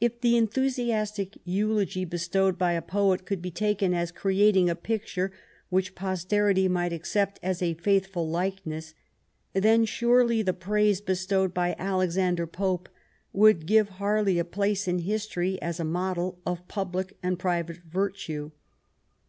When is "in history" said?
14.88-15.62